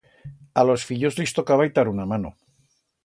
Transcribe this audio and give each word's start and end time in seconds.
A 0.55 0.63
los 0.69 0.83
fillos 0.87 1.19
lis 1.19 1.35
tocaba 1.39 1.67
itar 1.69 1.87
una 1.95 2.09
mano. 2.13 2.33